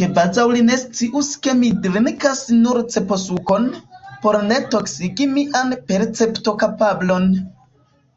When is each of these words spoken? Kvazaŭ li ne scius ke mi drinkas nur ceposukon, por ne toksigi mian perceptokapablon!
Kvazaŭ 0.00 0.42
li 0.50 0.58
ne 0.66 0.74
scius 0.80 1.30
ke 1.46 1.54
mi 1.60 1.70
drinkas 1.86 2.42
nur 2.66 2.82
ceposukon, 2.96 3.66
por 4.26 4.38
ne 4.52 4.60
toksigi 4.76 5.30
mian 5.40 5.74
perceptokapablon! 5.94 7.28